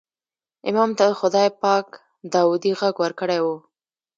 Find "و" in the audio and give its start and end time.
3.41-3.45